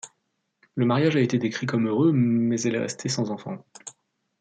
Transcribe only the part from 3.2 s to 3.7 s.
enfant.